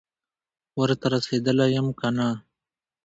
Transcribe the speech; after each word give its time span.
ورته 0.79 1.05
رسېدلی 1.13 1.67
یم 1.75 1.87
که 1.99 2.09
نه، 2.17 2.27